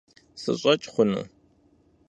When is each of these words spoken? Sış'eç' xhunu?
Sış'eç' 0.41 0.89
xhunu? 0.93 1.23